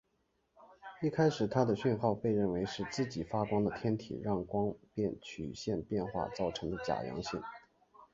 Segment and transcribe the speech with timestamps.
[1.03, 7.39] 一开始它的讯号被认为是自己发光的天体让光变曲线变化造成的假阳性。